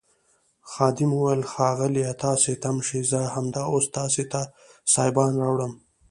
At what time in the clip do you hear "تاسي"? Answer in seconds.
2.23-2.53, 3.97-4.23